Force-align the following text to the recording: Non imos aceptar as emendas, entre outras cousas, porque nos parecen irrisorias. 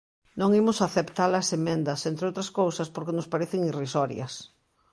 Non 0.39 0.49
imos 0.61 0.77
aceptar 0.87 1.31
as 1.35 1.47
emendas, 1.59 2.01
entre 2.09 2.27
outras 2.29 2.49
cousas, 2.59 2.91
porque 2.95 3.15
nos 3.17 3.31
parecen 3.33 3.61
irrisorias. 3.71 4.33